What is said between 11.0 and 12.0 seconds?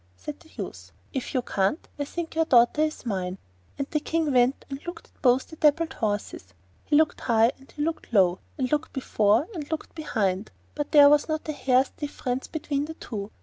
was not a hair's